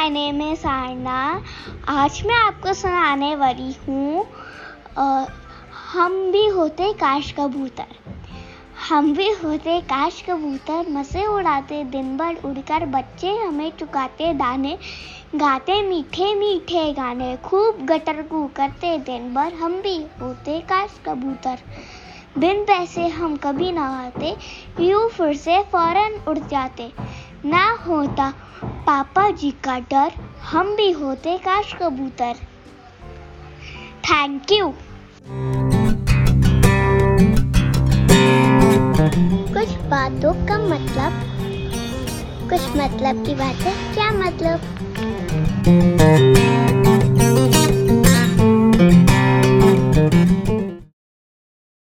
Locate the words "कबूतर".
7.38-7.92, 10.28-10.88, 21.06-21.58, 31.74-32.34